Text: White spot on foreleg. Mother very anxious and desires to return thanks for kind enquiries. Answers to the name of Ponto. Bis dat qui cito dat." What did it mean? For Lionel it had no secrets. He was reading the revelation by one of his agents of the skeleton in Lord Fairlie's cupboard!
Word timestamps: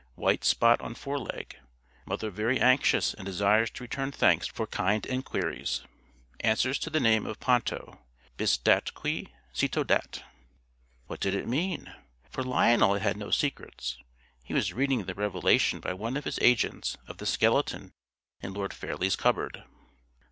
White 0.15 0.43
spot 0.43 0.81
on 0.81 0.95
foreleg. 0.95 1.59
Mother 2.07 2.31
very 2.31 2.59
anxious 2.59 3.13
and 3.13 3.23
desires 3.23 3.69
to 3.69 3.83
return 3.83 4.11
thanks 4.11 4.47
for 4.47 4.65
kind 4.65 5.05
enquiries. 5.05 5.83
Answers 6.39 6.79
to 6.79 6.89
the 6.89 6.99
name 6.99 7.27
of 7.27 7.39
Ponto. 7.39 7.99
Bis 8.35 8.57
dat 8.57 8.95
qui 8.95 9.27
cito 9.53 9.83
dat." 9.83 10.23
What 11.05 11.19
did 11.19 11.35
it 11.35 11.47
mean? 11.47 11.93
For 12.31 12.41
Lionel 12.43 12.95
it 12.95 13.03
had 13.03 13.15
no 13.15 13.29
secrets. 13.29 13.99
He 14.43 14.55
was 14.55 14.73
reading 14.73 15.05
the 15.05 15.13
revelation 15.13 15.79
by 15.79 15.93
one 15.93 16.17
of 16.17 16.25
his 16.25 16.39
agents 16.41 16.97
of 17.07 17.19
the 17.19 17.27
skeleton 17.27 17.91
in 18.41 18.53
Lord 18.55 18.73
Fairlie's 18.73 19.15
cupboard! 19.15 19.65